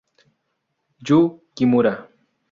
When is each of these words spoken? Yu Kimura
Yu 1.07 1.19
Kimura 1.55 1.93